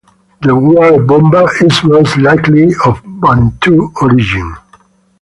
The 0.41 0.55
word 0.55 1.05
"bomba" 1.05 1.43
is 1.63 1.83
most 1.83 2.17
likely 2.17 2.73
of 2.85 3.03
Bantu 3.05 3.93
origin. 4.01 4.55